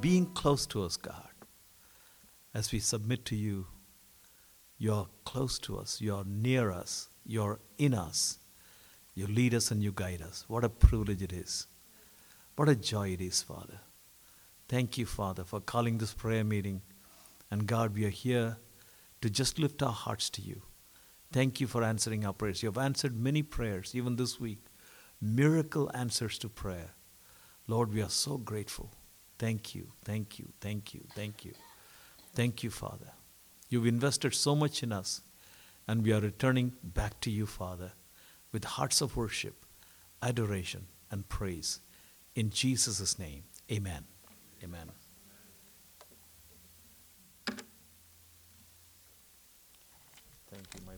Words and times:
being 0.00 0.26
close 0.26 0.66
to 0.66 0.84
us, 0.84 0.96
God. 0.96 1.30
As 2.54 2.72
we 2.72 2.78
submit 2.78 3.24
to 3.26 3.36
you, 3.36 3.66
you're 4.78 5.08
close 5.24 5.58
to 5.60 5.78
us, 5.78 6.00
you're 6.00 6.24
near 6.24 6.70
us, 6.70 7.08
you're 7.24 7.60
in 7.78 7.94
us. 7.94 8.38
You 9.14 9.26
lead 9.26 9.54
us 9.54 9.70
and 9.70 9.82
you 9.82 9.92
guide 9.92 10.20
us. 10.20 10.44
What 10.46 10.62
a 10.62 10.68
privilege 10.68 11.22
it 11.22 11.32
is. 11.32 11.66
What 12.54 12.68
a 12.68 12.76
joy 12.76 13.08
it 13.08 13.20
is, 13.22 13.40
Father. 13.42 13.80
Thank 14.68 14.98
you, 14.98 15.06
Father, 15.06 15.42
for 15.42 15.60
calling 15.60 15.96
this 15.96 16.12
prayer 16.12 16.44
meeting. 16.44 16.82
And 17.50 17.66
God, 17.66 17.94
we 17.94 18.04
are 18.04 18.10
here 18.10 18.58
to 19.22 19.30
just 19.30 19.58
lift 19.58 19.82
our 19.82 19.92
hearts 19.92 20.28
to 20.30 20.42
you. 20.42 20.62
Thank 21.32 21.60
you 21.60 21.66
for 21.66 21.82
answering 21.82 22.26
our 22.26 22.34
prayers. 22.34 22.62
You 22.62 22.68
have 22.68 22.78
answered 22.78 23.16
many 23.16 23.42
prayers, 23.42 23.94
even 23.94 24.16
this 24.16 24.38
week. 24.38 24.66
Miracle 25.20 25.90
answers 25.94 26.38
to 26.38 26.48
prayer. 26.48 26.90
Lord, 27.66 27.94
we 27.94 28.02
are 28.02 28.10
so 28.10 28.36
grateful. 28.36 28.90
Thank 29.38 29.74
you, 29.74 29.88
thank 30.04 30.38
you, 30.38 30.48
thank 30.60 30.94
you, 30.94 31.02
thank 31.14 31.44
you. 31.44 31.52
Thank 32.34 32.62
you, 32.62 32.70
Father. 32.70 33.12
You've 33.68 33.86
invested 33.86 34.34
so 34.34 34.54
much 34.54 34.82
in 34.82 34.92
us, 34.92 35.22
and 35.88 36.02
we 36.02 36.12
are 36.12 36.20
returning 36.20 36.72
back 36.82 37.20
to 37.22 37.30
you, 37.30 37.46
Father, 37.46 37.92
with 38.52 38.64
hearts 38.64 39.00
of 39.00 39.16
worship, 39.16 39.64
adoration, 40.22 40.86
and 41.10 41.28
praise. 41.28 41.80
In 42.34 42.50
Jesus' 42.50 43.18
name, 43.18 43.44
amen. 43.70 44.04
Amen. 44.62 44.90
Thank 50.50 50.66
you, 50.74 50.80
my 50.86 50.94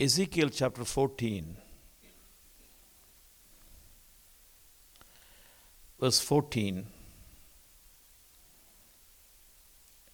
Ezekiel 0.00 0.48
chapter 0.48 0.84
14, 0.84 1.56
verse 5.98 6.20
14 6.20 6.86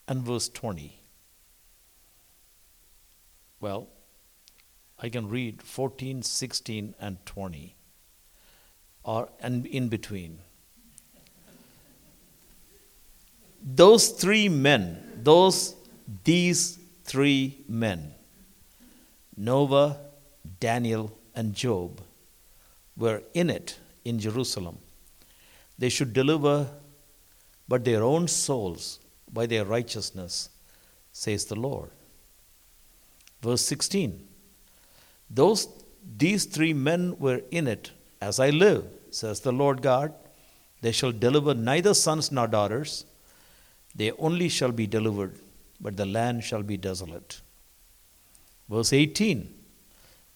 and 0.09 0.23
verse 0.23 0.49
20. 0.49 0.99
Well, 3.61 3.89
I 4.99 5.11
can 5.11 5.29
read 5.29 5.61
14, 5.61 6.23
16, 6.23 6.95
and 6.99 7.27
20, 7.27 7.77
or 9.03 9.29
and 9.39 9.67
in 9.67 9.91
between. 9.91 10.39
Those 13.63 14.09
three 14.09 14.49
men, 14.49 15.21
those, 15.23 15.75
these 16.25 16.79
three 17.05 17.59
men, 17.69 18.15
Noah, 19.37 19.99
Daniel, 20.61 21.17
and 21.35 21.55
Job 21.55 22.01
were 22.97 23.23
in 23.33 23.51
it 23.51 23.79
in 24.05 24.19
Jerusalem. 24.19 24.79
They 25.79 25.89
should 25.89 26.13
deliver 26.13 26.69
but 27.67 27.85
their 27.85 28.03
own 28.03 28.29
souls 28.29 29.01
by 29.33 29.47
their 29.47 29.65
righteousness, 29.65 30.51
says 31.13 31.47
the 31.47 31.57
Lord. 31.57 31.91
Verse 33.43 33.63
16 33.63 34.27
Those 35.31 35.69
these 36.17 36.45
three 36.45 36.73
men 36.73 37.17
were 37.19 37.41
in 37.51 37.67
it 37.67 37.91
as 38.21 38.39
I 38.39 38.51
live, 38.51 38.85
says 39.11 39.41
the 39.41 39.53
Lord 39.53 39.83
God. 39.83 40.15
They 40.83 40.93
shall 40.93 41.13
deliver 41.13 41.55
neither 41.55 41.95
sons 41.95 42.31
nor 42.31 42.47
daughters, 42.47 43.07
they 43.95 44.11
only 44.13 44.49
shall 44.49 44.73
be 44.73 44.87
delivered, 44.87 45.39
but 45.81 45.97
the 45.97 46.05
land 46.05 46.45
shall 46.45 46.63
be 46.63 46.77
desolate. 46.77 47.41
Verse 48.69 48.93
18 48.93 49.53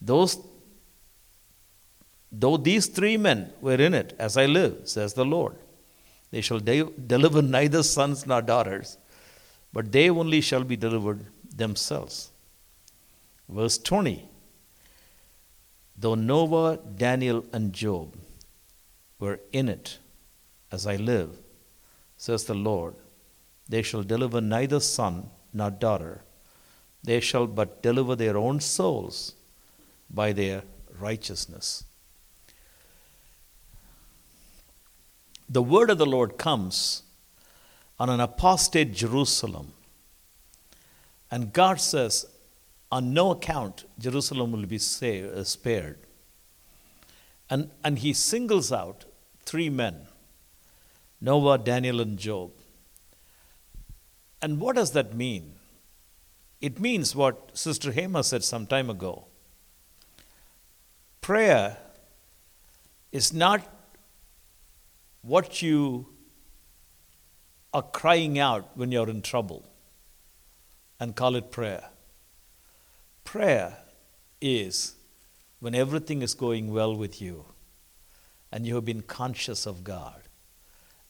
Those, 0.01 0.39
though 2.31 2.57
these 2.57 2.87
three 2.87 3.17
men 3.17 3.53
were 3.61 3.75
in 3.75 3.95
it, 3.95 4.15
as 4.19 4.37
I 4.37 4.47
live, 4.47 4.89
says 4.89 5.15
the 5.15 5.25
Lord, 5.25 5.57
they 6.31 6.41
shall 6.41 6.61
de- 6.61 6.91
deliver 7.07 7.43
neither 7.43 7.83
sons 7.83 8.27
nor 8.27 8.43
daughters, 8.43 8.99
but 9.73 9.93
they 9.93 10.11
only 10.11 10.41
shall 10.41 10.65
be 10.65 10.77
delivered 10.77 11.27
themselves. 11.55 12.31
Verse 13.49 13.79
20 13.79 14.29
Though 15.97 16.15
Noah, 16.15 16.77
Daniel, 16.77 17.45
and 17.53 17.73
Job 17.73 18.17
were 19.19 19.41
in 19.53 19.69
it, 19.69 19.99
as 20.71 20.87
I 20.87 20.95
live, 20.95 21.39
says 22.17 22.45
the 22.45 22.55
Lord, 22.55 22.95
they 23.69 23.83
shall 23.83 24.03
deliver 24.03 24.41
neither 24.41 24.79
son 24.81 25.31
nor 25.53 25.71
daughter 25.71 26.23
they 27.03 27.21
shall 27.21 27.47
but 27.47 27.83
deliver 27.83 28.17
their 28.17 28.37
own 28.37 28.61
souls 28.61 29.35
by 30.11 30.33
their 30.33 30.63
righteousness. 30.99 31.85
The 35.49 35.63
word 35.63 35.91
of 35.91 35.99
the 35.99 36.07
Lord 36.07 36.37
comes 36.37 37.03
on 37.99 38.11
an 38.11 38.21
apostate 38.21 38.93
Jerusalem. 38.93 39.73
And 41.31 41.53
God 41.53 41.81
says, 41.81 42.27
on 42.91 43.13
no 43.13 43.31
account 43.31 43.85
Jerusalem 43.99 44.53
will 44.53 44.67
be 44.67 44.77
uh, 44.77 45.45
spared. 45.45 45.99
And, 47.51 47.71
and 47.85 47.99
he 47.99 48.13
singles 48.13 48.73
out 48.73 49.05
three 49.45 49.71
men 49.71 50.07
Noah, 51.21 51.59
Daniel, 51.59 52.01
and 52.01 52.17
Job. 52.17 52.53
And 54.41 54.61
what 54.61 54.77
does 54.77 54.93
that 54.93 55.15
mean? 55.15 55.58
It 56.61 56.81
means 56.81 57.15
what 57.15 57.57
Sister 57.57 57.93
Hema 57.93 58.25
said 58.25 58.43
some 58.43 58.67
time 58.67 58.91
ago. 58.91 59.27
Prayer 61.21 61.77
is 63.13 63.33
not 63.33 63.67
what 65.23 65.63
you 65.63 66.07
are 67.73 67.83
crying 67.83 68.39
out 68.39 68.77
when 68.77 68.91
you're 68.91 69.09
in 69.09 69.23
trouble 69.23 69.65
and 70.99 71.15
call 71.15 71.37
it 71.37 71.51
prayer. 71.51 71.91
Prayer 73.25 73.77
is 74.41 74.97
when 75.61 75.75
everything 75.75 76.23
is 76.23 76.35
going 76.35 76.73
well 76.73 76.97
with 76.97 77.21
you 77.21 77.45
and 78.51 78.67
you 78.67 78.75
have 78.75 78.85
been 78.85 79.03
conscious 79.03 79.67
of 79.67 79.85
God 79.85 80.23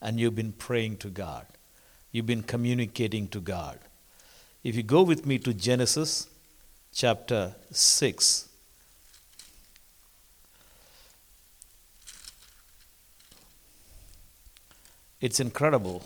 and 0.01 0.19
you've 0.19 0.35
been 0.35 0.53
praying 0.53 0.97
to 0.99 1.09
God, 1.09 1.47
you've 2.11 2.27
been 2.27 2.43
communicating 2.43 3.29
to 3.29 3.41
God 3.41 3.79
if 4.69 4.77
you 4.77 4.83
go 4.83 5.03
with 5.03 5.25
me 5.25 5.39
to 5.39 5.55
Genesis 5.55 6.29
chapter 6.93 7.55
6, 7.71 8.49
it's 15.23 15.41
incredible. 15.41 16.03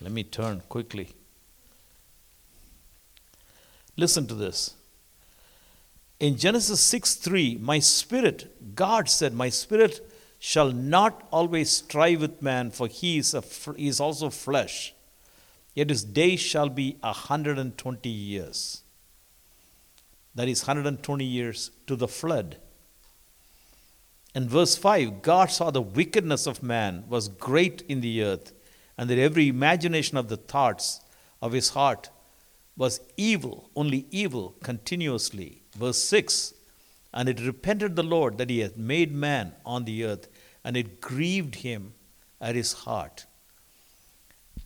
Let 0.00 0.12
me 0.12 0.22
turn 0.22 0.62
quickly. 0.68 1.08
Listen 3.96 4.28
to 4.28 4.34
this. 4.36 4.76
In 6.20 6.36
Genesis 6.36 6.78
6 6.78 7.16
3, 7.16 7.58
my 7.60 7.80
spirit, 7.80 8.76
God 8.76 9.08
said, 9.08 9.34
My 9.34 9.48
spirit 9.48 10.08
shall 10.38 10.70
not 10.70 11.26
always 11.32 11.70
strive 11.70 12.20
with 12.20 12.42
man, 12.42 12.70
for 12.70 12.86
he 12.86 13.18
is, 13.18 13.34
a, 13.34 13.42
he 13.76 13.88
is 13.88 14.00
also 14.00 14.30
flesh. 14.30 14.94
Yet 15.74 15.90
his 15.90 16.04
days 16.04 16.40
shall 16.40 16.68
be 16.68 16.96
a 17.02 17.08
120 17.08 18.08
years. 18.08 18.82
That 20.34 20.48
is 20.48 20.62
120 20.62 21.24
years 21.24 21.70
to 21.86 21.96
the 21.96 22.08
flood. 22.08 22.56
In 24.34 24.48
verse 24.48 24.76
5, 24.76 25.22
God 25.22 25.50
saw 25.50 25.70
the 25.70 25.82
wickedness 25.82 26.46
of 26.46 26.62
man 26.62 27.04
was 27.08 27.28
great 27.28 27.82
in 27.88 28.00
the 28.00 28.22
earth, 28.22 28.52
and 28.96 29.10
that 29.10 29.18
every 29.18 29.48
imagination 29.48 30.16
of 30.16 30.28
the 30.28 30.36
thoughts 30.36 31.00
of 31.42 31.52
his 31.52 31.70
heart 31.70 32.10
was 32.76 33.00
evil, 33.16 33.70
only 33.74 34.06
evil 34.10 34.54
continuously. 34.62 35.62
Verse 35.76 36.00
6 36.04 36.54
and 37.12 37.28
it 37.28 37.40
repented 37.40 37.96
the 37.96 38.02
Lord 38.02 38.38
that 38.38 38.50
he 38.50 38.60
had 38.60 38.76
made 38.76 39.12
man 39.12 39.54
on 39.64 39.84
the 39.84 40.04
earth, 40.04 40.28
and 40.64 40.76
it 40.76 41.00
grieved 41.00 41.56
him 41.56 41.94
at 42.40 42.54
his 42.54 42.72
heart. 42.72 43.26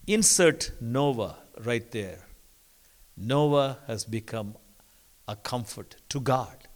Insert 0.07 0.73
Noah 0.81 1.39
right 1.65 1.89
there. 1.93 2.27
Noah 3.17 3.79
has 3.87 4.05
become 4.05 4.57
a 5.29 5.37
comfort 5.37 5.97
to 6.09 6.21
God. 6.21 6.69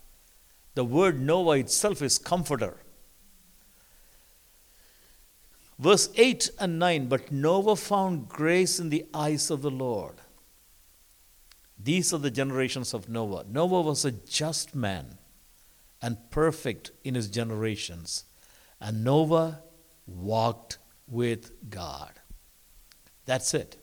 The 0.75 0.85
word 0.85 1.19
Noah 1.19 1.57
itself 1.57 2.01
is 2.01 2.17
comforter. 2.17 2.77
Verse 5.79 6.09
8 6.15 6.49
and 6.59 6.79
9 6.79 7.07
But 7.07 7.31
Noah 7.31 7.75
found 7.75 8.29
grace 8.29 8.79
in 8.79 8.89
the 8.89 9.05
eyes 9.13 9.51
of 9.51 9.61
the 9.61 9.71
Lord. 9.71 10.15
These 11.77 12.13
are 12.13 12.17
the 12.17 12.31
generations 12.31 12.93
of 12.93 13.09
Noah. 13.09 13.45
Noah 13.49 13.81
was 13.81 14.05
a 14.05 14.11
just 14.11 14.73
man 14.73 15.17
and 16.01 16.17
perfect 16.29 16.91
in 17.03 17.15
his 17.15 17.29
generations. 17.29 18.25
And 18.79 19.03
Noah 19.03 19.61
walked 20.05 20.77
with 21.07 21.69
God. 21.69 22.11
That's 23.25 23.53
it. 23.53 23.77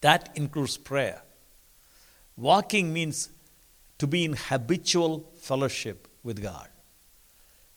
That 0.00 0.30
includes 0.34 0.76
prayer. 0.76 1.22
Walking 2.36 2.92
means 2.92 3.30
to 3.98 4.06
be 4.06 4.24
in 4.24 4.34
habitual 4.34 5.32
fellowship 5.40 6.08
with 6.22 6.42
God. 6.42 6.68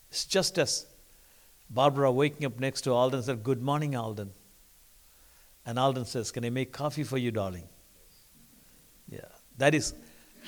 It's 0.09 0.25
just 0.25 0.57
as 0.57 0.85
Barbara 1.69 2.11
waking 2.11 2.45
up 2.45 2.59
next 2.59 2.81
to 2.81 2.91
Alden 2.93 3.23
said, 3.23 3.43
Good 3.43 3.61
morning, 3.61 3.95
Alden. 3.95 4.31
And 5.65 5.77
Alden 5.77 6.05
says, 6.05 6.31
Can 6.31 6.45
I 6.45 6.49
make 6.49 6.71
coffee 6.71 7.03
for 7.03 7.17
you, 7.17 7.31
darling? 7.31 7.67
Yeah. 9.09 9.19
That 9.57 9.75
is 9.75 9.93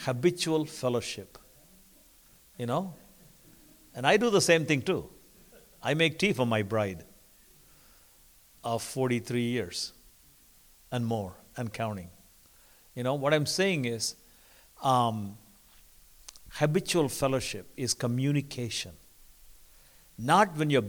habitual 0.04 0.66
fellowship. 0.66 1.38
You 2.60 2.68
know? 2.68 2.94
And 3.96 4.06
I 4.06 4.18
do 4.18 4.30
the 4.30 4.42
same 4.42 4.66
thing 4.66 4.84
too. 4.84 5.10
I 5.82 5.96
make 5.96 6.20
tea 6.20 6.34
for 6.34 6.46
my 6.46 6.62
bride 6.62 7.06
of 8.64 8.84
43 8.84 9.42
years 9.42 9.94
and 10.92 11.06
more 11.06 11.34
and 11.56 11.74
counting. 11.74 12.10
You 12.96 13.04
know, 13.04 13.16
what 13.16 13.34
I'm 13.34 13.46
saying 13.46 13.86
is 13.86 14.16
um, 14.84 15.38
habitual 16.52 17.08
fellowship 17.08 17.72
is 17.78 17.94
communication. 17.94 18.92
Not 20.18 20.58
when 20.58 20.70
you're, 20.70 20.84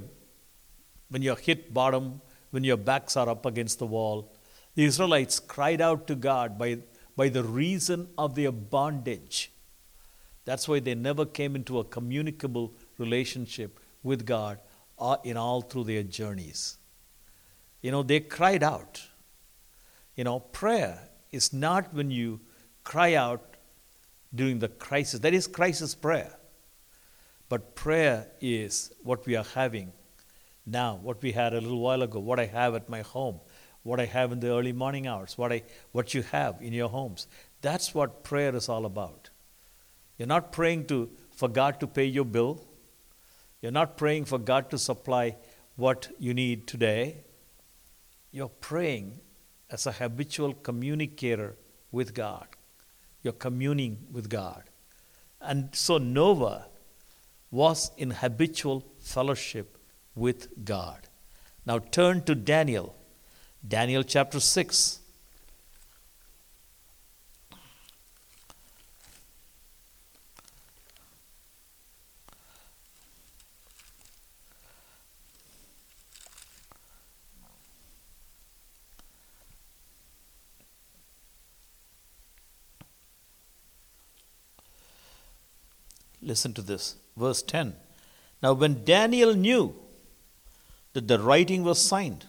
when 1.09 1.23
you're 1.23 1.37
hit 1.37 1.73
bottom, 1.73 2.21
when 2.51 2.65
your 2.65 2.77
backs 2.77 3.17
are 3.17 3.29
up 3.29 3.47
against 3.47 3.79
the 3.79 3.87
wall. 3.87 4.33
The 4.75 4.85
Israelites 4.85 5.39
cried 5.39 5.81
out 5.81 6.09
to 6.09 6.17
God 6.17 6.59
by, 6.59 6.79
by 7.17 7.29
the 7.29 7.45
reason 7.45 8.09
of 8.19 8.35
their 8.35 8.51
bondage. 8.51 9.53
That's 10.45 10.67
why 10.67 10.81
they 10.81 10.95
never 10.95 11.27
came 11.27 11.55
into 11.55 11.79
a 11.79 11.85
communicable 11.85 12.73
relationship 12.99 13.79
with 14.03 14.27
God 14.27 14.59
uh, 14.99 15.17
in 15.25 15.37
all 15.37 15.61
through 15.63 15.85
their 15.85 16.03
journeys. 16.03 16.79
You 17.83 17.91
know, 17.91 18.03
they 18.03 18.21
cried 18.21 18.63
out. 18.63 19.03
You 20.17 20.25
know, 20.25 20.41
prayer 20.41 21.09
is 21.31 21.53
not 21.53 21.95
when 21.95 22.11
you 22.11 22.41
cry 22.85 23.15
out 23.15 23.57
during 24.35 24.59
the 24.59 24.69
crisis. 24.69 25.21
That 25.21 25.35
is 25.35 25.47
crisis 25.47 25.95
prayer. 25.95 26.37
But 27.49 27.75
prayer 27.75 28.29
is 28.41 28.93
what 29.03 29.27
we 29.27 29.37
are 29.37 29.45
having 29.55 29.93
now, 30.67 31.01
what 31.03 31.23
we 31.23 31.33
had 31.33 31.53
a 31.53 31.61
little 31.61 31.81
while 31.81 32.03
ago, 32.03 32.21
what 32.21 32.39
I 32.39 32.47
have 32.47 32.75
at 32.75 32.89
my 32.89 33.01
home, 33.01 33.41
what 33.83 33.99
I 33.99 34.05
have 34.05 34.31
in 34.31 34.41
the 34.41 34.49
early 34.49 34.73
morning 34.73 35.07
hours, 35.07 35.37
what, 35.37 35.53
I, 35.53 35.63
what 35.93 36.15
you 36.15 36.23
have 36.23 36.61
in 36.61 36.73
your 36.73 36.89
homes. 36.89 37.27
That's 37.61 37.95
what 37.95 38.23
prayer 38.23 38.55
is 38.55 38.69
all 38.69 38.85
about. 38.85 39.30
You're 40.21 40.27
not 40.27 40.53
praying 40.53 40.85
to, 40.89 41.09
for 41.31 41.49
God 41.49 41.81
to 41.81 41.87
pay 41.87 42.05
your 42.05 42.27
bill. 42.27 42.63
You're 43.63 43.73
not 43.73 43.97
praying 43.97 44.27
for 44.27 44.39
God 44.39 44.69
to 44.69 44.77
supply 44.77 45.37
what 45.77 46.11
you 46.19 46.35
need 46.35 46.67
today. 46.67 47.25
You're 48.31 48.51
praying 48.51 49.19
as 49.71 49.87
a 49.87 49.93
habitual 49.93 50.53
communicator 50.53 51.57
with 51.91 52.13
God. 52.13 52.49
You're 53.23 53.33
communing 53.33 54.09
with 54.13 54.29
God. 54.29 54.65
And 55.41 55.71
so 55.75 55.97
Noah 55.97 56.67
was 57.51 57.91
in 57.97 58.11
habitual 58.11 58.85
fellowship 58.99 59.79
with 60.15 60.67
God. 60.67 61.09
Now 61.65 61.79
turn 61.79 62.25
to 62.25 62.35
Daniel. 62.35 62.95
Daniel 63.67 64.03
chapter 64.03 64.39
6. 64.39 65.01
Listen 86.31 86.53
to 86.55 86.63
this. 86.63 86.95
Verse 87.17 87.43
10. 87.43 87.75
Now, 88.41 88.53
when 88.53 88.85
Daniel 88.85 89.35
knew 89.35 89.75
that 90.93 91.09
the 91.09 91.19
writing 91.19 91.65
was 91.65 91.81
signed, 91.81 92.27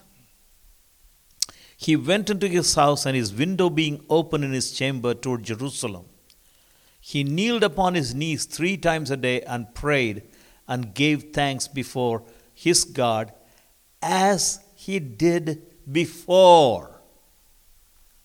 he 1.76 1.94
went 1.94 2.28
into 2.28 2.48
his 2.48 2.74
house, 2.74 3.06
and 3.06 3.14
his 3.14 3.32
window 3.32 3.70
being 3.70 4.04
open 4.10 4.42
in 4.42 4.50
his 4.50 4.72
chamber 4.72 5.14
toward 5.14 5.44
Jerusalem, 5.44 6.06
he 7.00 7.22
kneeled 7.22 7.62
upon 7.62 7.94
his 7.94 8.12
knees 8.12 8.44
three 8.44 8.76
times 8.76 9.12
a 9.12 9.16
day 9.16 9.40
and 9.42 9.72
prayed 9.72 10.24
and 10.66 10.94
gave 10.94 11.32
thanks 11.32 11.68
before 11.68 12.24
his 12.52 12.82
God 12.82 13.32
as 14.02 14.58
he 14.74 14.98
did 14.98 15.62
before. 15.92 17.00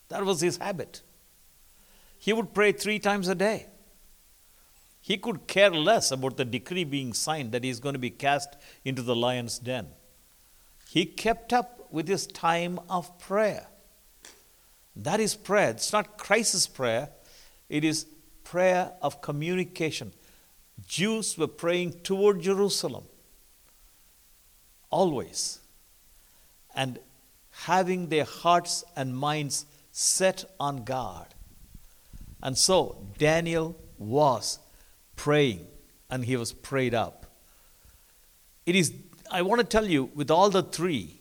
That 0.09 0.25
was 0.25 0.41
his 0.41 0.57
habit. 0.57 1.03
He 2.17 2.33
would 2.33 2.55
pray 2.55 2.71
three 2.71 2.97
times 2.97 3.27
a 3.27 3.35
day. 3.35 3.67
He 5.07 5.15
could 5.15 5.47
care 5.47 5.69
less 5.69 6.11
about 6.11 6.35
the 6.35 6.43
decree 6.43 6.83
being 6.83 7.13
signed 7.13 7.53
that 7.53 7.63
he 7.63 7.69
is 7.69 7.79
going 7.79 7.93
to 7.93 7.99
be 7.99 8.09
cast 8.09 8.57
into 8.83 9.01
the 9.01 9.15
lion's 9.15 9.57
den. 9.57 9.87
He 10.89 11.05
kept 11.05 11.53
up 11.53 11.87
with 11.89 12.09
his 12.09 12.27
time 12.27 12.77
of 12.89 13.17
prayer. 13.17 13.67
That 14.97 15.21
is 15.21 15.33
prayer. 15.33 15.69
It's 15.69 15.93
not 15.93 16.17
crisis 16.17 16.67
prayer, 16.67 17.07
it 17.69 17.85
is 17.85 18.05
prayer 18.43 18.91
of 19.01 19.21
communication. 19.21 20.11
Jews 20.85 21.37
were 21.37 21.47
praying 21.47 22.01
toward 22.01 22.41
Jerusalem 22.41 23.05
always 24.89 25.59
and 26.75 26.99
having 27.61 28.09
their 28.09 28.25
hearts 28.25 28.83
and 28.93 29.15
minds 29.15 29.67
set 29.93 30.43
on 30.59 30.83
God. 30.83 31.33
And 32.43 32.57
so 32.57 33.07
Daniel 33.17 33.77
was 33.97 34.59
praying, 35.17 35.67
and 36.09 36.23
he 36.23 36.37
was 36.37 36.53
prayed 36.53 36.93
up. 36.93 37.25
It 38.65 38.75
is, 38.75 38.93
I 39.29 39.41
want 39.41 39.59
to 39.59 39.67
tell 39.67 39.85
you, 39.85 40.09
with 40.15 40.31
all 40.31 40.49
the 40.49 40.63
three, 40.63 41.19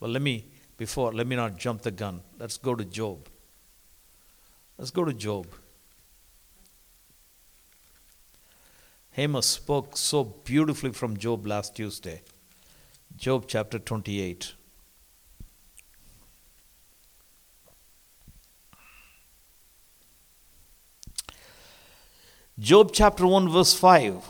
well, 0.00 0.10
let 0.10 0.22
me, 0.22 0.46
before, 0.76 1.12
let 1.12 1.28
me 1.28 1.36
not 1.36 1.56
jump 1.56 1.82
the 1.82 1.92
gun. 1.92 2.22
Let's 2.38 2.56
go 2.56 2.74
to 2.74 2.84
Job. 2.84 3.28
Let's 4.76 4.90
go 4.90 5.04
to 5.04 5.12
Job. 5.12 5.46
Amos 9.16 9.46
spoke 9.46 9.96
so 9.96 10.24
beautifully 10.24 10.90
from 10.90 11.16
Job 11.16 11.46
last 11.46 11.76
Tuesday. 11.76 12.22
Job 13.16 13.44
chapter 13.46 13.78
28. 13.78 14.54
Job 22.58 22.90
chapter 22.92 23.26
1, 23.26 23.48
verse 23.48 23.74
5. 23.74 24.24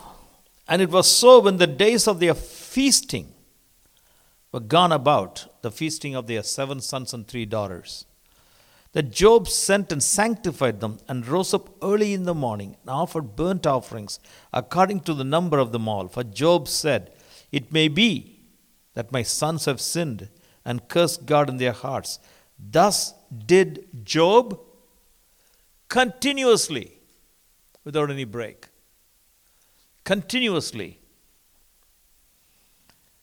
And 0.67 0.81
it 0.81 0.91
was 0.91 1.11
so 1.11 1.41
when 1.41 1.59
the 1.59 1.67
days 1.67 2.09
of 2.09 2.21
their 2.21 2.35
feasting 2.35 3.35
were 4.51 4.61
gone 4.61 4.93
about, 4.93 5.47
the 5.61 5.71
feasting 5.71 6.15
of 6.15 6.27
their 6.27 6.43
seven 6.43 6.81
sons 6.81 7.13
and 7.13 7.29
three 7.29 7.45
daughters, 7.45 8.07
that 8.93 9.11
Job 9.11 9.47
sent 9.47 9.93
and 9.93 10.03
sanctified 10.03 10.81
them 10.81 11.01
and 11.07 11.27
rose 11.27 11.53
up 11.53 11.69
early 11.83 12.15
in 12.15 12.23
the 12.23 12.33
morning 12.33 12.77
and 12.81 12.91
offered 12.91 13.37
burnt 13.37 13.67
offerings 13.67 14.19
according 14.55 15.01
to 15.01 15.13
the 15.13 15.25
number 15.25 15.59
of 15.59 15.73
them 15.73 15.87
all. 15.87 16.09
For 16.09 16.25
Job 16.25 16.67
said, 16.67 17.13
It 17.53 17.73
may 17.73 17.89
be 17.89 18.41
that 18.95 19.13
my 19.13 19.23
sons 19.23 19.67
have 19.67 19.81
sinned 19.83 20.31
and 20.65 20.89
cursed 20.89 21.27
God 21.27 21.51
in 21.51 21.59
their 21.59 21.73
hearts. 21.73 22.21
Thus 22.59 23.13
did 23.47 23.87
Job 24.05 24.59
continuously 25.89 26.94
without 27.85 28.11
any 28.11 28.25
break. 28.25 28.69
Continuously. 30.05 30.99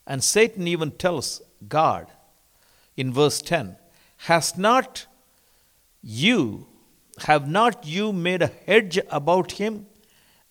And 0.07 0.23
Satan 0.23 0.67
even 0.67 0.91
tells 0.91 1.41
God 1.67 2.07
in 2.97 3.13
verse 3.13 3.41
10 3.41 3.77
Has 4.17 4.57
not 4.57 5.05
you, 6.01 6.67
have 7.25 7.47
not 7.47 7.85
you 7.85 8.11
made 8.11 8.41
a 8.41 8.51
hedge 8.65 8.99
about 9.09 9.53
him 9.53 9.87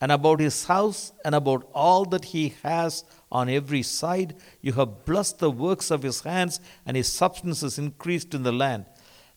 and 0.01 0.11
about 0.11 0.41
his 0.41 0.65
house 0.65 1.13
and 1.25 1.35
about 1.35 1.69
all 1.75 2.05
that 2.07 2.27
he 2.27 2.55
has 2.63 3.05
on 3.31 3.49
every 3.49 3.83
side. 3.83 4.35
You 4.61 4.73
have 4.75 5.05
blessed 5.05 5.41
the 5.41 5.51
works 5.51 5.91
of 5.91 6.03
his 6.03 6.23
hands, 6.23 6.61
and 6.87 6.97
his 6.97 7.13
substance 7.13 7.63
is 7.63 7.79
increased 7.79 8.35
in 8.35 8.43
the 8.43 8.53
land. 8.53 8.87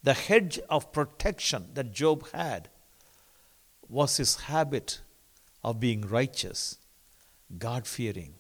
The 0.04 0.14
hedge 0.14 0.60
of 0.70 0.92
protection 0.92 1.70
that 1.74 1.94
Job 1.94 2.30
had 2.32 2.70
was 3.94 4.18
his 4.18 4.36
habit 4.42 5.02
of 5.64 5.80
being 5.80 6.02
righteous, 6.02 6.78
God 7.60 7.86
fearing, 7.86 8.34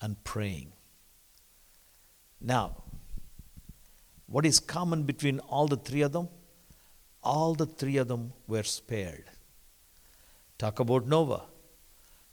and 0.00 0.22
praying. 0.24 0.72
Now, 2.40 2.82
what 4.26 4.44
is 4.44 4.58
common 4.58 5.04
between 5.04 5.38
all 5.38 5.68
the 5.68 5.76
three 5.76 6.02
of 6.02 6.10
them? 6.12 6.28
All 7.22 7.54
the 7.54 7.66
three 7.66 7.96
of 7.96 8.08
them 8.08 8.32
were 8.48 8.64
spared. 8.64 9.30
Talk 10.58 10.80
about 10.80 11.06
Noah. 11.06 11.44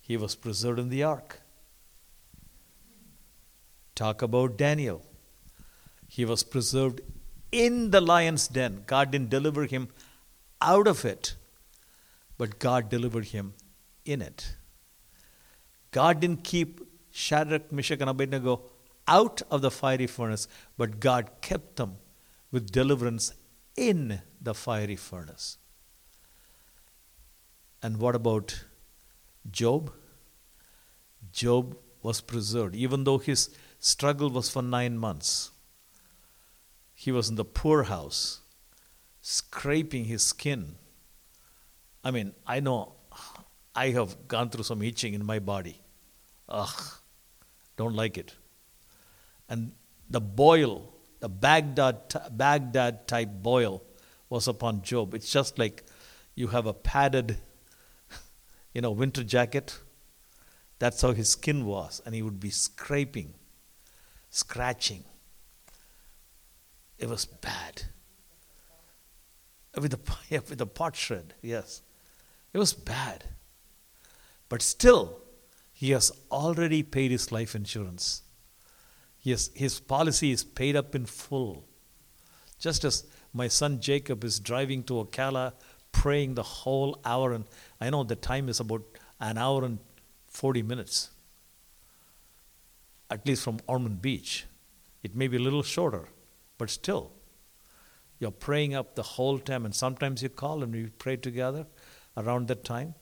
He 0.02 0.18
was 0.18 0.36
preserved 0.36 0.80
in 0.80 0.90
the 0.90 1.04
ark. 1.04 1.40
Talk 3.96 4.24
about 4.24 4.58
Daniel. 4.58 5.06
He 6.08 6.26
was 6.26 6.42
preserved 6.42 7.02
in 7.52 7.92
the 7.92 8.02
lion's 8.02 8.48
den. 8.48 8.84
God 8.88 9.12
didn't 9.12 9.30
deliver 9.30 9.66
him 9.66 9.90
out 10.60 10.88
of 10.88 11.06
it, 11.06 11.36
but 12.38 12.60
God 12.60 12.90
delivered 12.90 13.26
him 13.26 13.54
in 14.06 14.22
it. 14.22 14.56
God 15.92 16.20
didn't 16.20 16.44
keep 16.44 16.82
Shadrach, 17.12 17.72
Meshach, 17.72 18.02
and 18.02 18.10
Abednego 18.10 18.64
out 19.08 19.42
of 19.52 19.62
the 19.62 19.72
fiery 19.72 20.08
furnace, 20.08 20.48
but 20.78 21.00
God 21.00 21.30
kept 21.42 21.76
them 21.76 21.96
with 22.52 22.72
deliverance 22.72 23.34
in 23.76 24.22
the 24.42 24.54
fiery 24.54 24.96
furnace. 24.96 25.58
And 27.82 27.98
what 27.98 28.16
about 28.16 28.64
Job? 29.52 29.92
Job 31.32 31.78
was 32.02 32.22
preserved, 32.22 32.76
even 32.76 33.04
though 33.04 33.18
his 33.18 33.50
struggle 33.80 34.30
was 34.30 34.50
for 34.50 34.62
nine 34.62 34.98
months. 34.98 35.52
He 36.94 37.12
was 37.12 37.30
in 37.30 37.36
the 37.36 37.46
poorhouse, 37.46 38.42
scraping 39.22 40.06
his 40.06 40.24
skin. 40.24 40.76
I 42.04 42.12
mean, 42.12 42.34
I 42.46 42.60
know 42.60 42.94
I 43.76 43.90
have 43.90 44.28
gone 44.28 44.50
through 44.50 44.64
some 44.64 44.82
itching 44.82 45.14
in 45.14 45.26
my 45.26 45.40
body. 45.40 45.82
Ugh, 46.50 46.84
don't 47.78 47.96
like 47.96 48.18
it. 48.18 48.36
And 49.50 49.72
the 50.10 50.22
boil, 50.22 50.94
the 51.20 51.30
Baghdad, 51.30 52.14
Baghdad 52.32 53.08
type 53.08 53.30
boil, 53.42 53.84
was 54.30 54.48
upon 54.48 54.82
Job. 54.82 55.14
It's 55.14 55.32
just 55.32 55.58
like 55.58 55.84
you 56.36 56.48
have 56.48 56.66
a 56.66 56.74
padded, 56.74 57.38
you 58.74 58.82
know, 58.82 58.92
winter 58.92 59.24
jacket. 59.24 59.80
That's 60.80 61.02
how 61.02 61.14
his 61.14 61.30
skin 61.30 61.66
was, 61.66 62.02
and 62.06 62.14
he 62.14 62.22
would 62.22 62.40
be 62.40 62.50
scraping, 62.50 63.36
scratching. 64.30 65.06
It 66.98 67.10
was 67.10 67.26
bad. 67.26 67.84
With 69.80 69.96
yeah, 70.30 70.40
with 70.50 70.58
the 70.58 70.68
potsherd, 70.68 71.34
yes. 71.42 71.82
It 72.54 72.60
was 72.60 72.74
bad. 72.74 73.26
But 74.48 74.62
still, 74.62 75.20
he 75.72 75.92
has 75.92 76.12
already 76.32 76.84
paid 76.84 77.12
his 77.12 77.32
life 77.32 77.56
insurance. 77.56 78.22
Yes, 79.22 79.50
his 79.56 79.80
policy 79.80 80.32
is 80.32 80.44
paid 80.44 80.76
up 80.76 80.96
in 80.96 81.06
full. 81.06 81.66
Just 82.60 82.84
as 82.84 83.06
my 83.34 83.48
son 83.48 83.82
Jacob 83.82 84.24
is 84.24 84.40
driving 84.40 84.84
to 84.84 84.94
Ocala, 84.94 85.54
praying 85.92 86.36
the 86.36 86.44
whole 86.44 87.00
hour, 87.04 87.34
and 87.34 87.46
I 87.82 87.90
know 87.90 88.04
the 88.04 88.16
time 88.16 88.48
is 88.48 88.60
about 88.60 88.84
an 89.20 89.38
hour 89.38 89.64
and 89.64 89.80
40 90.28 90.62
minutes, 90.62 91.10
at 93.10 93.26
least 93.26 93.44
from 93.44 93.60
Ormond 93.68 94.02
Beach. 94.02 94.46
It 95.02 95.16
may 95.16 95.28
be 95.28 95.38
a 95.38 95.42
little 95.42 95.64
shorter, 95.64 96.10
but 96.58 96.70
still, 96.70 97.12
you're 98.20 98.32
praying 98.32 98.76
up 98.76 98.96
the 98.96 99.04
whole 99.04 99.40
time, 99.40 99.66
and 99.66 99.74
sometimes 99.74 100.22
you 100.22 100.30
call 100.30 100.64
and 100.64 100.74
we 100.74 100.88
pray 100.88 101.18
together 101.18 101.66
around 102.16 102.48
that 102.48 102.64
time. 102.64 102.96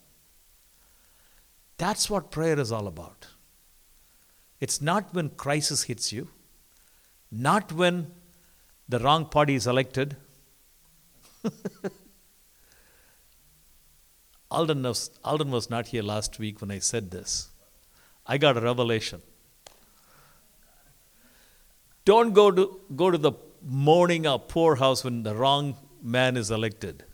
That's 1.78 2.08
what 2.08 2.30
prayer 2.30 2.58
is 2.58 2.70
all 2.72 2.86
about. 2.86 3.26
It's 4.60 4.80
not 4.80 5.12
when 5.14 5.30
crisis 5.30 5.84
hits 5.84 6.12
you, 6.12 6.28
not 7.30 7.72
when 7.72 8.12
the 8.88 8.98
wrong 9.00 9.26
party 9.26 9.54
is 9.54 9.66
elected. 9.66 10.16
Alden 14.50 14.82
was, 14.82 15.10
Alden 15.24 15.50
was 15.50 15.68
not 15.70 15.88
here 15.88 16.02
last 16.02 16.38
week 16.38 16.60
when 16.60 16.70
I 16.70 16.78
said 16.78 17.10
this. 17.10 17.48
I 18.26 18.38
got 18.38 18.56
a 18.56 18.60
revelation. 18.60 19.22
Don't 22.04 22.32
go 22.32 22.50
to, 22.50 22.80
go 22.94 23.10
to 23.10 23.18
the 23.18 23.32
mourning 23.64 24.26
or 24.26 24.38
poorhouse 24.38 25.04
when 25.04 25.22
the 25.22 25.34
wrong 25.34 25.76
man 26.02 26.36
is 26.36 26.50
elected. 26.50 27.04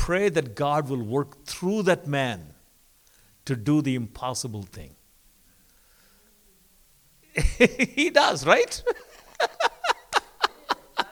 Pray 0.00 0.30
that 0.30 0.54
God 0.54 0.88
will 0.88 1.02
work 1.02 1.44
through 1.44 1.82
that 1.82 2.06
man 2.06 2.54
to 3.44 3.54
do 3.54 3.82
the 3.82 3.94
impossible 3.94 4.62
thing. 4.62 4.94
he 7.34 8.08
does, 8.08 8.46
right? 8.46 8.82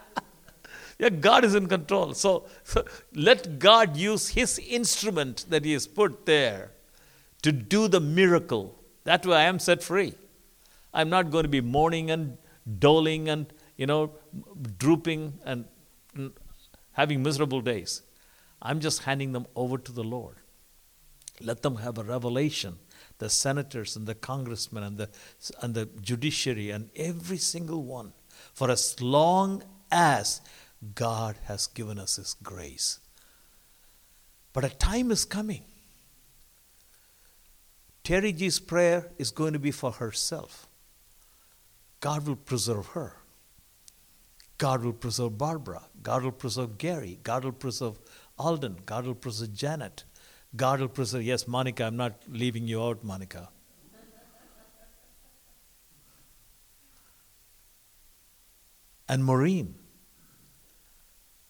yeah, 0.99 1.11
God 1.11 1.45
is 1.45 1.55
in 1.55 1.67
control. 1.67 2.15
So, 2.15 2.47
so, 2.65 2.87
let 3.13 3.59
God 3.59 3.95
use 3.95 4.31
His 4.31 4.59
instrument 4.59 5.45
that 5.51 5.67
He 5.67 5.75
has 5.75 5.87
put 5.87 6.25
there 6.25 6.71
to 7.43 7.53
do 7.53 7.89
the 7.89 8.01
miracle. 8.01 8.75
That 9.05 9.27
way 9.27 9.37
I 9.37 9.43
am 9.43 9.59
set 9.59 9.83
free. 9.83 10.15
I'm 10.95 11.11
not 11.11 11.31
going 11.31 11.43
to 11.43 11.51
be 11.51 11.61
mourning 11.61 12.11
and 12.11 12.39
doling 12.79 13.29
and, 13.29 13.53
you 13.77 13.85
know, 13.85 14.13
drooping 14.79 15.35
and 15.45 15.67
having 16.93 17.23
miserable 17.23 17.61
days. 17.61 18.01
I'm 18.61 18.81
just 18.81 19.03
handing 19.05 19.33
them 19.33 19.47
over 19.55 19.79
to 19.79 19.93
the 19.93 20.05
Lord. 20.05 20.37
Let 21.41 21.63
them 21.63 21.77
have 21.77 21.99
a 21.99 22.03
revelation. 22.03 22.79
The 23.19 23.31
senators 23.31 23.97
and 23.97 24.07
the 24.07 24.15
congressmen 24.15 24.83
and 24.83 24.99
the, 24.99 25.09
and 25.61 25.75
the 25.75 25.87
judiciary 26.01 26.71
and 26.71 26.91
every 26.97 27.39
single 27.39 27.83
one. 27.83 28.13
For 28.55 28.71
as 28.71 29.01
long 29.01 29.63
as 29.91 30.41
God 30.95 31.37
has 31.45 31.67
given 31.67 31.99
us 31.99 32.17
His 32.17 32.35
grace. 32.43 33.01
But 34.53 34.65
a 34.65 34.71
time 34.71 35.11
is 35.11 35.25
coming. 35.25 35.65
Terry 38.03 38.33
G's 38.33 38.59
prayer 38.59 39.11
is 39.19 39.31
going 39.31 39.53
to 39.53 39.59
be 39.59 39.71
for 39.71 39.93
herself. 39.93 40.67
God 42.01 42.27
will 42.27 42.37
preserve 42.37 42.87
her. 42.89 43.17
God 44.57 44.83
will 44.83 44.93
preserve 44.93 45.39
Barbara. 45.39 45.83
God 46.03 46.25
will 46.25 46.33
preserve 46.33 46.79
Gary. 46.79 47.19
God 47.23 47.45
will 47.45 47.53
preserve 47.53 47.99
Alden. 48.39 48.79
God 48.87 49.07
will 49.07 49.15
preserve 49.15 49.53
Janet. 49.53 50.05
God 50.57 50.81
will 50.81 50.89
preserve. 50.89 51.23
Yes, 51.23 51.47
Monica, 51.47 51.85
I'm 51.85 51.97
not 51.97 52.15
leaving 52.29 52.67
you 52.67 52.83
out, 52.83 53.05
Monica. 53.05 53.49
and 59.09 59.25
Maureen. 59.25 59.75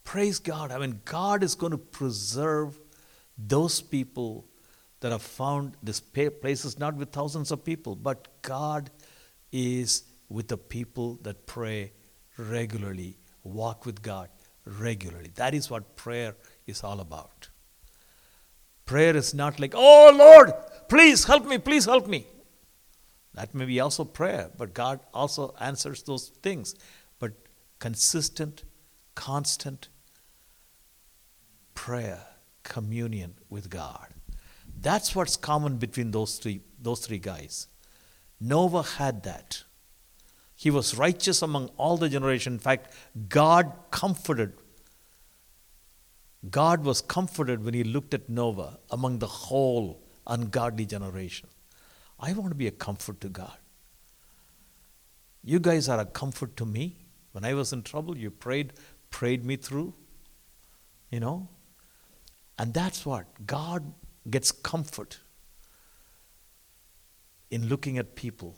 Praise 0.05 0.39
God. 0.39 0.71
I 0.71 0.79
mean, 0.79 1.01
God 1.05 1.43
is 1.43 1.55
going 1.55 1.73
to 1.73 1.79
preserve 1.79 2.79
those 3.37 3.81
people 3.81 4.47
that 5.01 5.13
have 5.13 5.23
found 5.23 5.77
this 5.83 6.01
place 6.01 6.65
is 6.65 6.79
not 6.79 6.95
with 6.95 7.11
thousands 7.11 7.51
of 7.51 7.65
people, 7.65 7.95
but 7.95 8.29
God 8.43 8.91
is 9.53 10.05
with 10.29 10.49
the 10.49 10.57
people 10.57 11.19
that 11.23 11.47
pray 11.47 11.93
regularly, 12.37 13.17
walk 13.45 13.87
with 13.87 14.03
God 14.03 14.29
regularly. 14.65 15.31
That 15.35 15.55
is 15.55 15.71
what 15.71 15.97
prayer 15.97 16.35
is 16.69 16.85
all 16.85 17.01
about. 17.01 17.49
Prayer 18.85 19.17
is 19.17 19.35
not 19.35 19.59
like, 19.61 19.75
oh 19.75 20.15
Lord, 20.17 20.53
please 20.89 21.25
help 21.25 21.47
me, 21.47 21.59
please 21.59 21.85
help 21.85 22.07
me. 22.07 22.27
That 23.35 23.55
may 23.55 23.67
be 23.67 23.81
also 23.81 24.05
prayer, 24.05 24.51
but 24.57 24.75
God 24.75 25.01
also 25.13 25.55
answers 25.61 26.03
those 26.03 26.29
things. 26.43 26.75
But 27.19 27.33
consistent, 27.79 28.65
constant 29.15 29.89
prayer, 31.75 32.21
communion 32.63 33.35
with 33.49 33.71
God. 33.71 34.09
That's 34.81 35.15
what's 35.15 35.37
common 35.37 35.77
between 35.77 36.11
those 36.11 36.39
three, 36.39 36.63
those 36.81 37.01
three 37.01 37.19
guys. 37.19 37.69
Noah 38.41 38.83
had 38.83 39.23
that. 39.25 39.65
He 40.55 40.71
was 40.71 40.97
righteous 40.97 41.43
among 41.43 41.69
all 41.77 41.97
the 41.97 42.09
generation. 42.09 42.55
In 42.55 42.59
fact, 42.59 42.93
God 43.29 43.73
comforted 43.91 44.55
God 46.51 46.85
was 46.85 47.01
comforted 47.01 47.65
when 47.65 47.75
he 47.75 47.85
looked 47.85 48.15
at 48.15 48.29
Noah 48.29 48.79
among 48.91 49.19
the 49.19 49.27
whole 49.27 50.03
ungodly 50.27 50.87
generation. 50.87 51.49
I 52.21 52.33
want 52.33 52.51
to 52.51 52.55
be 52.55 52.67
a 52.67 52.73
comfort 52.73 53.21
to 53.23 53.29
God. 53.29 53.57
You 55.43 55.61
guys 55.61 55.89
are 55.89 56.01
a 56.01 56.05
comfort 56.05 56.57
to 56.57 56.67
me. 56.67 56.97
When 57.33 57.45
I 57.45 57.55
was 57.55 57.73
in 57.73 57.83
trouble, 57.83 58.17
you 58.17 58.31
prayed, 58.31 58.73
prayed 59.11 59.45
me 59.45 59.57
through. 59.57 59.95
You 61.11 61.21
know? 61.21 61.49
And 62.59 62.75
that's 62.75 63.07
what 63.07 63.47
God 63.47 63.93
gets 64.29 64.51
comfort 64.53 65.19
in 67.51 67.69
looking 67.69 67.99
at 67.99 68.15
people, 68.15 68.57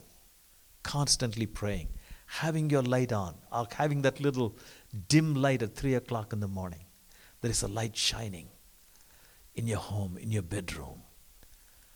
constantly 0.82 1.46
praying, 1.46 1.88
having 2.26 2.70
your 2.70 2.82
light 2.82 3.12
on, 3.12 3.34
or 3.52 3.66
having 3.74 4.02
that 4.02 4.20
little 4.20 4.56
dim 5.08 5.34
light 5.34 5.62
at 5.62 5.76
3 5.76 5.94
o'clock 5.94 6.32
in 6.32 6.40
the 6.40 6.48
morning. 6.48 6.84
There 7.40 7.50
is 7.50 7.62
a 7.62 7.68
light 7.68 7.96
shining 7.96 8.48
in 9.54 9.66
your 9.66 9.78
home, 9.78 10.18
in 10.18 10.30
your 10.30 10.42
bedroom, 10.42 11.02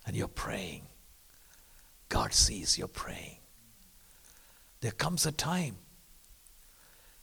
and 0.07 0.17
you're 0.17 0.29
praying. 0.29 0.87
God 2.09 2.33
sees 2.33 2.79
you're 2.79 2.89
praying. 2.89 3.39
There 4.81 4.93
comes 4.93 5.27
a 5.27 5.33
time, 5.33 5.77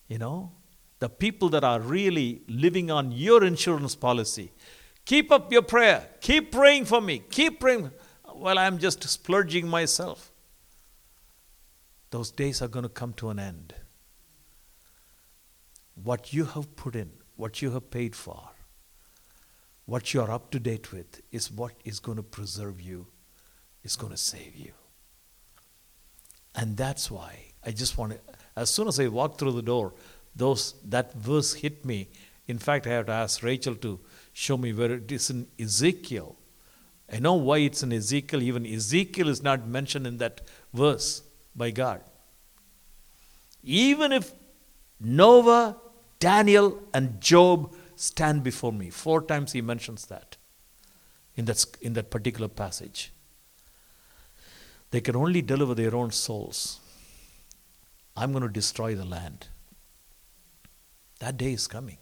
you 0.08 0.18
know, 0.18 0.52
the 1.00 1.10
people 1.10 1.50
that 1.50 1.64
are 1.64 1.80
really 1.80 2.42
living 2.48 2.92
on 2.92 3.12
your 3.12 3.44
insurance 3.44 3.96
policy, 3.96 4.52
keep 5.06 5.32
up 5.32 5.52
your 5.52 5.64
prayer. 5.64 6.08
Keep 6.22 6.52
praying 6.52 6.86
for 6.86 7.02
me. 7.02 7.24
Keep 7.32 7.60
praying. 7.60 7.92
Well, 8.36 8.60
I'm 8.60 8.78
just 8.78 9.08
splurging 9.08 9.68
myself. 9.68 10.32
Those 12.12 12.30
days 12.30 12.62
are 12.62 12.68
going 12.68 12.84
to 12.84 12.90
come 12.90 13.14
to 13.14 13.30
an 13.30 13.40
end. 13.40 13.74
What 15.96 16.34
you 16.34 16.46
have 16.46 16.76
put 16.76 16.96
in, 16.96 17.12
what 17.42 17.60
you 17.60 17.72
have 17.72 17.90
paid 17.90 18.16
for, 18.16 18.50
what 19.86 20.14
you 20.14 20.22
are 20.22 20.30
up 20.30 20.52
to 20.52 20.60
date 20.60 20.92
with 20.92 21.22
is 21.32 21.52
what 21.52 21.74
is 21.84 22.00
going 22.00 22.18
to 22.18 22.24
preserve 22.24 22.80
you, 22.80 23.08
is 23.84 23.96
going 23.96 24.12
to 24.12 24.18
save 24.18 24.56
you. 24.56 24.72
And 26.54 26.78
that's 26.78 27.10
why 27.10 27.46
I 27.66 27.72
just 27.72 27.98
want 27.98 28.12
to, 28.12 28.20
as 28.56 28.70
soon 28.70 28.88
as 28.88 29.00
I 29.00 29.08
walked 29.08 29.40
through 29.40 29.54
the 29.54 29.64
door, 29.64 29.96
those 30.36 30.76
that 30.86 31.14
verse 31.16 31.56
hit 31.56 31.84
me. 31.84 32.10
In 32.46 32.60
fact, 32.60 32.86
I 32.86 32.92
have 32.92 33.08
to 33.08 33.12
ask 33.12 33.42
Rachel 33.42 33.74
to 33.78 34.00
show 34.34 34.56
me 34.56 34.72
where 34.72 34.92
it 34.92 35.12
is 35.12 35.32
in 35.32 35.48
Ezekiel. 35.60 36.36
I 37.12 37.18
know 37.18 37.34
why 37.34 37.58
it's 37.58 37.82
in 37.82 37.92
Ezekiel. 37.92 38.44
Even 38.44 38.68
Ezekiel 38.68 39.30
is 39.30 39.42
not 39.42 39.68
mentioned 39.68 40.06
in 40.06 40.18
that 40.18 40.42
verse 40.76 41.24
by 41.56 41.72
God. 41.72 42.02
Even 43.64 44.12
if 44.12 44.32
Noah, 45.00 45.81
Daniel, 46.22 46.80
and 46.94 47.20
Job 47.20 47.74
stand 47.96 48.44
before 48.44 48.72
me, 48.72 48.90
four 48.90 49.22
times 49.22 49.52
he 49.52 49.62
mentions 49.62 50.06
that 50.06 50.38
in 51.36 51.46
that, 51.46 51.66
in 51.82 51.94
that 51.94 52.10
particular 52.12 52.48
passage. 52.48 53.12
They 54.92 55.02
can 55.02 55.16
only 55.16 55.42
deliver 55.42 55.74
their 55.74 55.96
own 55.96 56.12
souls. 56.12 56.80
I'm 58.16 58.32
going 58.32 58.44
to 58.44 58.50
destroy 58.50 58.94
the 58.94 59.06
land. 59.06 59.48
That 61.20 61.38
day 61.38 61.54
is 61.54 61.68
coming. 61.68 61.98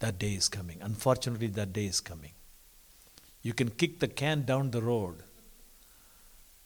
That 0.00 0.18
day 0.18 0.34
is 0.34 0.48
coming. 0.48 0.78
Unfortunately, 0.82 1.46
that 1.48 1.72
day 1.72 1.86
is 1.86 2.00
coming. 2.00 2.32
You 3.42 3.54
can 3.54 3.70
kick 3.70 4.00
the 4.00 4.08
can 4.08 4.42
down 4.42 4.72
the 4.72 4.82
road, 4.82 5.22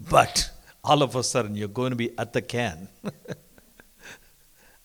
but 0.01 0.51
all 0.83 1.03
of 1.03 1.15
a 1.15 1.23
sudden 1.23 1.55
you're 1.55 1.69
going 1.69 1.91
to 1.91 1.97
be 1.97 2.19
at 2.19 2.33
the 2.33 2.43
can, 2.43 2.89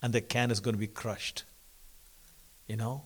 and 0.06 0.14
the 0.14 0.22
can 0.22 0.52
is 0.52 0.60
going 0.60 0.76
to 0.76 0.80
be 0.80 0.86
crushed. 0.86 1.46
You 2.68 2.76
know? 2.76 3.06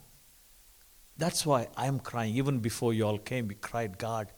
That's 1.18 1.46
why 1.46 1.70
I'm 1.78 1.98
crying. 1.98 2.36
Even 2.36 2.60
before 2.60 2.94
you 2.94 3.06
all 3.06 3.18
came, 3.18 3.48
we 3.48 3.56
cried, 3.56 3.98
God, 3.98 4.34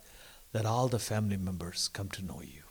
that 0.51 0.68
all 0.68 0.88
the 0.88 1.00
family 1.00 1.38
members 1.38 1.88
come 1.88 2.10
to 2.10 2.24
know 2.24 2.39
you. 2.44 2.62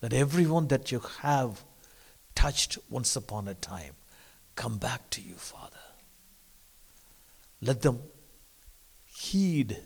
That 0.00 0.14
everyone 0.14 0.68
that 0.68 0.90
you 0.90 1.02
have 1.20 1.62
touched 2.34 2.78
once 2.88 3.14
upon 3.16 3.48
a 3.48 3.54
time 3.54 3.96
come 4.56 4.78
back 4.78 5.10
to 5.10 5.20
you, 5.20 5.34
Father. 5.34 5.84
Let 7.60 7.82
them 7.82 7.98
heed 9.04 9.76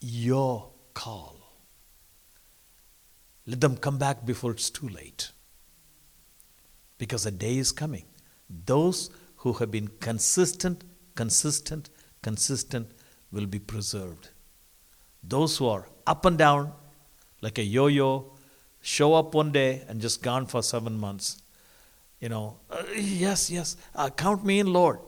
your 0.00 0.70
call. 0.94 1.36
Let 3.46 3.60
them 3.60 3.76
come 3.76 3.98
back 3.98 4.24
before 4.24 4.52
it's 4.52 4.70
too 4.70 4.88
late. 4.88 5.32
Because 7.04 7.26
a 7.26 7.30
day 7.30 7.58
is 7.58 7.70
coming. 7.70 8.06
Those 8.48 9.10
who 9.36 9.52
have 9.54 9.70
been 9.70 9.88
consistent, 10.00 10.84
consistent, 11.14 11.90
consistent 12.22 12.92
will 13.30 13.44
be 13.44 13.58
preserved. 13.58 14.30
Those 15.22 15.58
who 15.58 15.68
are 15.68 15.86
up 16.06 16.24
and 16.24 16.38
down, 16.38 16.72
like 17.42 17.58
a 17.58 17.62
yo 17.62 17.88
yo, 17.88 18.32
show 18.80 19.12
up 19.12 19.34
one 19.34 19.52
day 19.52 19.82
and 19.86 20.00
just 20.00 20.22
gone 20.22 20.46
for 20.46 20.62
seven 20.62 20.98
months, 20.98 21.42
you 22.20 22.30
know, 22.30 22.56
uh, 22.70 22.82
yes, 22.96 23.50
yes, 23.50 23.76
uh, 23.94 24.08
count 24.08 24.42
me 24.42 24.60
in, 24.60 24.72
Lord. 24.72 24.98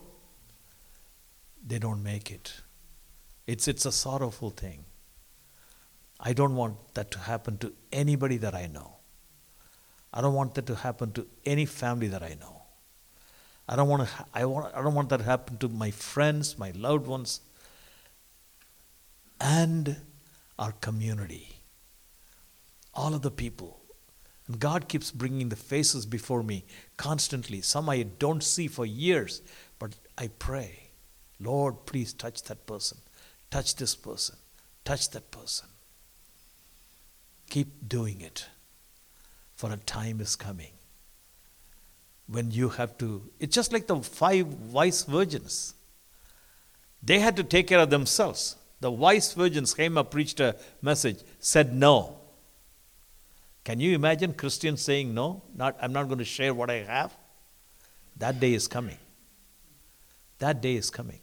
They 1.66 1.78
don't 1.78 2.02
make 2.02 2.30
it. 2.30 2.52
It's, 3.46 3.68
it's 3.68 3.86
a 3.86 3.92
sorrowful 3.92 4.50
thing. 4.50 4.84
I 6.20 6.34
don't 6.34 6.56
want 6.56 6.76
that 6.92 7.10
to 7.12 7.20
happen 7.20 7.56
to 7.58 7.72
anybody 7.90 8.36
that 8.36 8.54
I 8.54 8.66
know. 8.66 8.95
I 10.12 10.20
don't 10.20 10.34
want 10.34 10.54
that 10.54 10.66
to 10.66 10.74
happen 10.74 11.12
to 11.12 11.26
any 11.44 11.66
family 11.66 12.08
that 12.08 12.22
I 12.22 12.36
know. 12.40 12.62
I 13.68 13.76
don't 13.76 13.88
want 13.88 14.08
to, 14.08 14.14
I, 14.32 14.44
want, 14.44 14.74
I 14.74 14.82
don't 14.82 14.94
want 14.94 15.08
that 15.10 15.18
to 15.18 15.24
happen 15.24 15.58
to 15.58 15.68
my 15.68 15.90
friends, 15.90 16.58
my 16.58 16.70
loved 16.70 17.06
ones, 17.06 17.40
and 19.40 19.96
our 20.58 20.72
community. 20.72 21.60
All 22.94 23.12
of 23.14 23.22
the 23.22 23.30
people 23.30 23.80
and 24.46 24.60
God 24.60 24.88
keeps 24.88 25.10
bringing 25.10 25.48
the 25.48 25.56
faces 25.56 26.06
before 26.06 26.42
me 26.42 26.64
constantly. 26.96 27.60
Some 27.60 27.88
I 27.88 28.02
don't 28.04 28.42
see 28.42 28.68
for 28.68 28.86
years, 28.86 29.42
but 29.78 29.96
I 30.16 30.28
pray, 30.28 30.90
Lord, 31.40 31.84
please 31.86 32.12
touch 32.12 32.42
that 32.44 32.66
person, 32.66 32.98
touch 33.50 33.74
this 33.76 33.94
person, 33.94 34.36
touch 34.84 35.10
that 35.10 35.30
person. 35.30 35.68
Keep 37.50 37.88
doing 37.88 38.20
it, 38.20 38.46
for 39.56 39.72
a 39.72 39.76
time 39.78 40.20
is 40.20 40.36
coming 40.36 40.72
when 42.28 42.50
you 42.50 42.68
have 42.68 42.96
to. 42.98 43.22
It's 43.40 43.54
just 43.54 43.72
like 43.72 43.86
the 43.86 43.96
five 44.02 44.46
wise 44.46 45.02
virgins. 45.02 45.74
They 47.02 47.18
had 47.18 47.36
to 47.36 47.44
take 47.44 47.66
care 47.68 47.80
of 47.80 47.90
themselves. 47.90 48.56
The 48.80 48.90
wise 48.90 49.32
virgins 49.32 49.72
came 49.74 49.96
up, 49.96 50.10
preached 50.10 50.40
a 50.40 50.56
message, 50.82 51.20
said 51.40 51.74
no. 51.74 52.18
Can 53.64 53.80
you 53.80 53.94
imagine 53.94 54.34
Christians 54.34 54.82
saying, 54.82 55.12
No, 55.12 55.42
not, 55.54 55.76
I'm 55.80 55.92
not 55.92 56.04
going 56.06 56.18
to 56.18 56.24
share 56.24 56.54
what 56.54 56.70
I 56.70 56.82
have? 56.84 57.16
That 58.18 58.38
day 58.38 58.54
is 58.54 58.68
coming. 58.68 58.98
That 60.38 60.60
day 60.60 60.76
is 60.76 60.90
coming. 60.90 61.20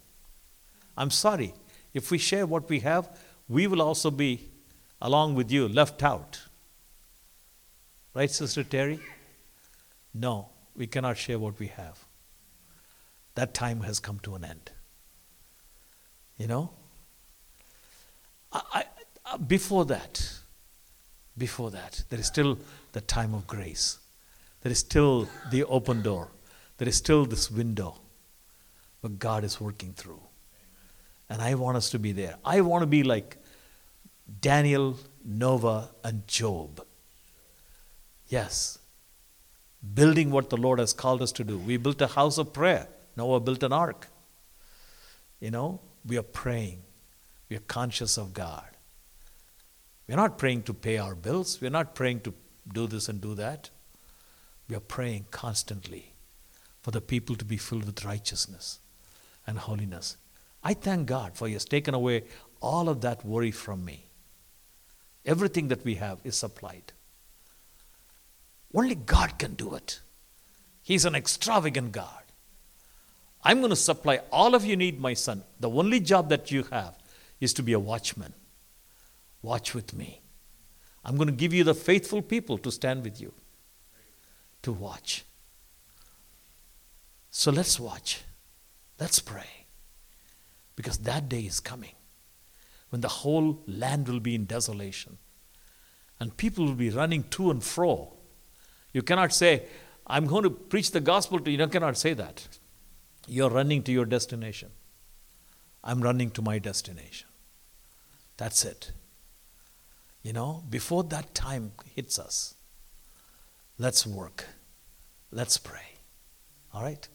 I'm 0.97 1.11
sorry. 1.11 1.53
If 1.93 2.11
we 2.11 2.17
share 2.17 2.45
what 2.45 2.67
we 2.69 2.79
have, 2.79 3.15
we 3.47 3.67
will 3.67 3.81
also 3.81 4.09
be, 4.09 4.49
along 5.01 5.35
with 5.35 5.51
you, 5.51 5.67
left 5.67 6.03
out. 6.03 6.41
Right, 8.13 8.29
Sister 8.29 8.63
Terry? 8.63 8.99
No, 10.13 10.49
we 10.75 10.85
cannot 10.85 11.17
share 11.17 11.39
what 11.39 11.59
we 11.59 11.67
have. 11.67 12.05
That 13.35 13.53
time 13.55 13.81
has 13.81 13.99
come 13.99 14.19
to 14.19 14.35
an 14.35 14.45
end. 14.45 14.71
You 16.37 16.47
know? 16.47 16.69
I, 18.51 18.61
I, 18.73 18.83
uh, 19.25 19.37
before 19.37 19.85
that, 19.85 20.39
before 21.37 21.71
that. 21.71 22.03
There 22.09 22.19
is 22.19 22.27
still 22.27 22.59
the 22.91 23.01
time 23.01 23.33
of 23.33 23.47
grace. 23.47 23.97
There 24.61 24.71
is 24.71 24.79
still 24.79 25.27
the 25.51 25.63
open 25.63 26.03
door. 26.03 26.29
There 26.77 26.87
is 26.87 26.95
still 26.95 27.25
this 27.25 27.49
window 27.49 27.99
where 29.01 29.11
God 29.11 29.43
is 29.43 29.59
working 29.59 29.93
through. 29.93 30.21
And 31.29 31.41
I 31.41 31.55
want 31.55 31.77
us 31.77 31.89
to 31.91 31.99
be 31.99 32.11
there. 32.11 32.35
I 32.45 32.61
want 32.61 32.83
to 32.83 32.87
be 32.87 33.01
like 33.01 33.37
Daniel, 34.39 34.97
Noah, 35.25 35.89
and 36.03 36.27
Job. 36.27 36.85
Yes. 38.33 38.79
Building 39.93 40.31
what 40.31 40.49
the 40.49 40.57
Lord 40.57 40.79
has 40.79 40.91
called 40.91 41.21
us 41.21 41.31
to 41.33 41.43
do. 41.43 41.59
We 41.59 41.77
built 41.77 42.01
a 42.01 42.07
house 42.07 42.39
of 42.39 42.51
prayer. 42.51 42.87
Noah 43.15 43.39
built 43.39 43.61
an 43.61 43.71
ark. 43.71 44.07
You 45.39 45.51
know, 45.51 45.81
we 46.03 46.17
are 46.17 46.23
praying. 46.23 46.81
We 47.47 47.57
are 47.57 47.67
conscious 47.67 48.17
of 48.17 48.33
God. 48.33 48.65
We're 50.07 50.15
not 50.15 50.39
praying 50.39 50.63
to 50.63 50.73
pay 50.73 50.97
our 50.97 51.13
bills. 51.13 51.61
We're 51.61 51.69
not 51.69 51.93
praying 51.93 52.21
to 52.21 52.33
do 52.73 52.87
this 52.87 53.07
and 53.07 53.21
do 53.21 53.35
that. 53.35 53.69
We 54.67 54.75
are 54.75 54.87
praying 54.95 55.27
constantly 55.29 56.13
for 56.81 56.89
the 56.89 57.01
people 57.01 57.35
to 57.35 57.45
be 57.45 57.57
filled 57.57 57.85
with 57.85 58.03
righteousness 58.03 58.79
and 59.45 59.59
holiness. 59.59 60.17
I 60.63 60.73
thank 60.73 61.05
God 61.05 61.37
for 61.37 61.47
He 61.47 61.53
has 61.53 61.65
taken 61.65 61.93
away 61.93 62.23
all 62.61 62.89
of 62.89 63.01
that 63.01 63.23
worry 63.23 63.51
from 63.51 63.85
me. 63.85 64.09
Everything 65.23 65.67
that 65.67 65.85
we 65.85 65.95
have 65.95 66.17
is 66.23 66.35
supplied. 66.35 66.93
Only 68.73 68.95
God 68.95 69.37
can 69.37 69.53
do 69.53 69.75
it. 69.75 69.99
He's 70.81 71.05
an 71.05 71.15
extravagant 71.15 71.91
God. 71.91 72.23
I'm 73.43 73.59
going 73.59 73.69
to 73.69 73.75
supply 73.75 74.21
all 74.31 74.55
of 74.55 74.65
you 74.65 74.75
need, 74.75 74.99
my 74.99 75.13
son. 75.13 75.43
The 75.59 75.69
only 75.69 75.99
job 75.99 76.29
that 76.29 76.49
you 76.49 76.63
have 76.71 76.97
is 77.39 77.53
to 77.55 77.63
be 77.63 77.73
a 77.73 77.79
watchman. 77.79 78.33
Watch 79.41 79.75
with 79.75 79.93
me. 79.93 80.21
I'm 81.03 81.17
going 81.17 81.27
to 81.27 81.35
give 81.35 81.53
you 81.53 81.63
the 81.63 81.75
faithful 81.75 82.21
people 82.21 82.57
to 82.59 82.71
stand 82.71 83.03
with 83.03 83.19
you, 83.19 83.33
to 84.61 84.71
watch. 84.71 85.25
So 87.29 87.51
let's 87.51 87.79
watch. 87.79 88.21
Let's 88.99 89.19
pray. 89.19 89.65
Because 90.75 90.99
that 90.99 91.27
day 91.27 91.41
is 91.41 91.59
coming 91.59 91.95
when 92.89 93.01
the 93.01 93.09
whole 93.09 93.61
land 93.67 94.07
will 94.07 94.19
be 94.19 94.35
in 94.35 94.45
desolation. 94.45 95.17
And 96.19 96.37
people 96.37 96.65
will 96.65 96.75
be 96.75 96.89
running 96.89 97.23
to 97.31 97.51
and 97.51 97.61
fro. 97.61 98.13
You 98.93 99.01
cannot 99.01 99.33
say, 99.33 99.65
I'm 100.07 100.25
going 100.25 100.43
to 100.43 100.49
preach 100.49 100.91
the 100.91 101.01
gospel 101.01 101.39
to 101.39 101.51
you. 101.51 101.57
You 101.57 101.67
cannot 101.67 101.97
say 101.97 102.13
that. 102.13 102.47
You're 103.27 103.49
running 103.49 103.83
to 103.83 103.91
your 103.91 104.05
destination. 104.05 104.69
I'm 105.83 106.01
running 106.01 106.31
to 106.31 106.41
my 106.41 106.59
destination. 106.59 107.27
That's 108.37 108.63
it. 108.63 108.91
You 110.21 110.33
know, 110.33 110.63
before 110.69 111.03
that 111.05 111.33
time 111.35 111.73
hits 111.95 112.17
us, 112.17 112.55
let's 113.77 114.07
work. 114.07 114.45
Let's 115.31 115.57
pray. 115.57 115.97
All 116.73 116.83
right? 116.83 117.07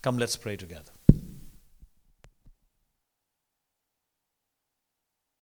Come, 0.00 0.18
let's 0.18 0.36
pray 0.36 0.56
together. 0.56 0.90